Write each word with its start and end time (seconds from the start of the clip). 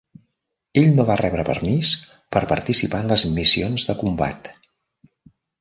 Ell 0.81 0.87
no 0.99 1.05
va 1.09 1.17
rebre 1.21 1.43
permís 1.49 1.91
per 2.37 2.43
participar 2.53 3.03
en 3.05 3.13
les 3.15 3.27
missions 3.37 3.89
de 3.91 3.97
combat. 4.03 4.55